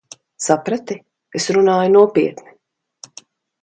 Saprati? 0.45 0.97
Es 1.41 1.47
runāju 1.59 1.95
nopietni. 1.99 2.59